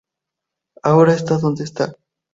Ahora 0.81 1.13
está 1.13 1.37
donde 1.37 1.63
está". 1.63 1.95